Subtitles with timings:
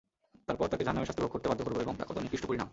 [0.47, 2.67] তারপর তাকে জাহান্নামের শাস্তি ভোগ করতে বাধ্য করব এবং তা কত নিকৃষ্ট পরিণাম!